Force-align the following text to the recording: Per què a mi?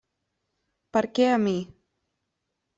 Per 0.97 1.05
què 1.19 1.29
a 1.35 1.37
mi? 1.45 1.55